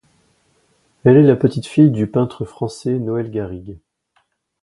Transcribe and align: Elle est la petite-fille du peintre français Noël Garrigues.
Elle 1.03 1.17
est 1.17 1.21
la 1.21 1.35
petite-fille 1.35 1.91
du 1.91 2.07
peintre 2.07 2.43
français 2.43 2.97
Noël 2.97 3.29
Garrigues. 3.29 3.77